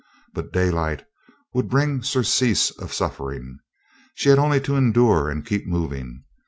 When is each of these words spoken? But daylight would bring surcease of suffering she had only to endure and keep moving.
But 0.33 0.51
daylight 0.51 1.05
would 1.53 1.69
bring 1.69 2.01
surcease 2.01 2.71
of 2.71 2.91
suffering 2.91 3.59
she 4.15 4.29
had 4.29 4.39
only 4.39 4.59
to 4.61 4.75
endure 4.75 5.29
and 5.29 5.45
keep 5.45 5.67
moving. 5.67 6.23